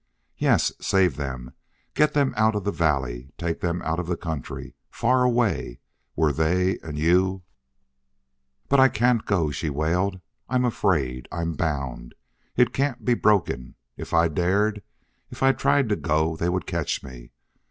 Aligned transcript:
"Yes, 0.39 0.71
save 0.81 1.15
them. 1.15 1.53
Get 1.93 2.15
them 2.15 2.33
out 2.35 2.55
of 2.55 2.63
the 2.63 2.71
valley, 2.71 3.33
take 3.37 3.59
them 3.59 3.83
out 3.83 3.99
of 3.99 4.07
the 4.07 4.17
country, 4.17 4.73
far 4.89 5.21
away 5.21 5.79
where 6.15 6.33
they 6.33 6.79
and 6.79 6.97
YOU" 6.97 7.43
"But 8.67 8.79
I 8.79 8.87
can't 8.89 9.27
go," 9.27 9.51
she 9.51 9.69
wailed. 9.69 10.19
"I'm 10.49 10.65
afraid. 10.65 11.27
I'm 11.31 11.53
bound. 11.53 12.15
It 12.57 12.73
CAN'T 12.73 13.05
be 13.05 13.13
broken. 13.13 13.75
If 13.95 14.11
I 14.11 14.27
dared 14.27 14.81
if 15.29 15.43
I 15.43 15.51
tried 15.51 15.87
to 15.89 15.95
go 15.95 16.35
they 16.35 16.49
would 16.49 16.65
catch 16.65 17.03
me. 17.03 17.31